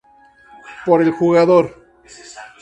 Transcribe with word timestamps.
Por 0.83 1.03
el 1.03 1.11
jugador. 1.11 1.75